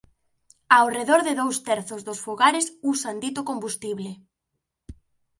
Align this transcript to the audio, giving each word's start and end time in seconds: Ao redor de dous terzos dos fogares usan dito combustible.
Ao 0.77 0.87
redor 0.97 1.21
de 1.27 1.33
dous 1.41 1.57
terzos 1.69 2.01
dos 2.07 2.19
fogares 2.25 2.65
usan 2.91 3.15
dito 3.25 3.41
combustible. 3.49 4.09